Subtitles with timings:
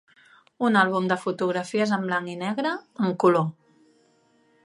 [0.67, 2.73] Un àlbum de fotografies en blanc i negre,
[3.09, 3.47] en color.